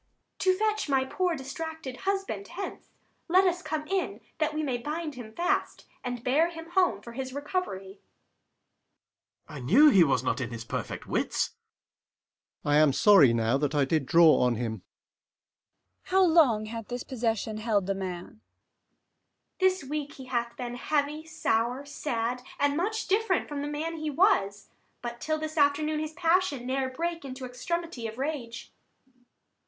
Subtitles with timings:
[0.39, 2.87] _To fetch my poor distracted husband hence.
[3.27, 7.03] Let us come in, that we may bind him fast, 40 And bear him home
[7.03, 7.99] for his recovery.
[9.47, 9.57] Ang.
[9.57, 11.37] I knew he was not in his perfect wits.
[11.37, 11.51] Sec.
[12.63, 12.71] Mer.
[12.71, 14.73] I am sorry now that I did draw on him.
[14.77, 14.81] Abb.
[16.09, 18.41] How long hath this possession held the man?
[18.41, 19.59] Adr.
[19.59, 23.97] This week he hath been heavy, sour, sad, 45 And much different from the man
[23.97, 24.69] he was;
[25.03, 28.73] But till this afternoon his passion Ne'er brake into extremity of rage.